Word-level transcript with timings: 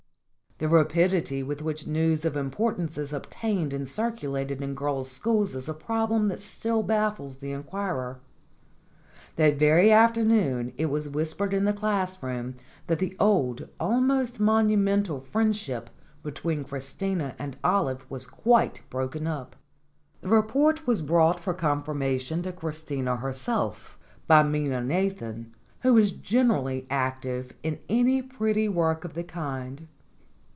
The 0.57 0.69
rapidity 0.69 1.41
with 1.41 1.63
which 1.63 1.87
news 1.87 2.23
of 2.23 2.37
importance 2.37 2.95
is 2.95 3.11
obtained 3.13 3.73
and 3.73 3.87
circulated 3.89 4.61
in 4.61 4.75
girls' 4.75 5.09
schools 5.09 5.55
is 5.55 5.67
a 5.67 5.73
problem 5.73 6.27
that 6.27 6.39
still 6.39 6.83
baffles 6.83 7.37
the 7.37 7.51
inquirer. 7.51 8.19
That 9.37 9.57
very 9.57 9.91
afternoon 9.91 10.73
it 10.77 10.85
was 10.85 11.09
whispered 11.09 11.55
in 11.55 11.65
the 11.65 11.73
classroom 11.73 12.57
that 12.85 12.99
the 12.99 13.15
old, 13.19 13.69
almost 13.79 14.39
monumental, 14.39 15.19
friendship 15.21 15.89
between 16.21 16.63
Christina 16.63 17.33
and 17.39 17.57
Olive 17.63 18.05
was 18.07 18.27
quite 18.27 18.83
broken 18.91 19.25
up. 19.25 19.55
The 20.21 20.29
report 20.29 20.85
was 20.85 21.01
brought 21.01 21.39
for 21.39 21.55
confirmation 21.55 22.43
to 22.43 22.51
Christina 22.53 23.15
herself 23.17 23.97
by 24.27 24.43
Minna 24.43 24.83
Nathan, 24.83 25.55
who 25.79 25.95
was 25.95 26.11
generally 26.11 26.85
active 26.87 27.51
in 27.63 27.79
any 27.89 28.21
pretty 28.21 28.69
work 28.69 29.03
of 29.03 29.15
the 29.15 29.23
kind. 29.23 29.87